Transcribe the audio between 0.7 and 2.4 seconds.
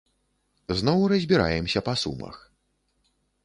Зноў разбіраемся па сумах.